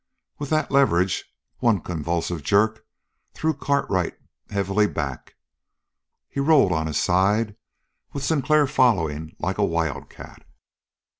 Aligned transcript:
With 0.39 0.49
that 0.49 0.71
leverage 0.71 1.31
one 1.59 1.79
convulsive 1.79 2.41
jerk 2.41 2.87
threw 3.35 3.53
Cartwright 3.53 4.17
heavily 4.49 4.87
back; 4.87 5.35
he 6.27 6.39
rolled 6.39 6.71
on 6.71 6.87
his 6.87 6.97
side, 6.99 7.55
with 8.11 8.23
Sinclair 8.23 8.65
following 8.65 9.35
like 9.37 9.59
a 9.59 9.63
wildcat. 9.63 10.43